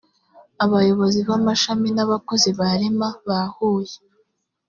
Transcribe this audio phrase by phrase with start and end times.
[0.65, 3.95] abayobozi b’amashami n’abakozi ba rema bahuye